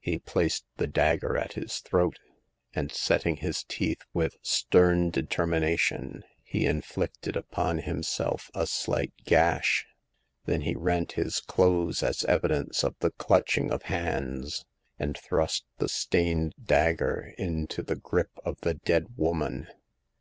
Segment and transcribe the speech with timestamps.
[0.00, 2.18] He placed the dagger at his throat,
[2.74, 9.12] and set ting his teeth with stern determination, he in flicted upon himself a slight
[9.24, 9.86] gash.
[10.46, 14.64] Then he rent his clothes as evidence of the clutching of hands,
[14.98, 19.68] and thrust the stained dagger into the grip of the dead woman.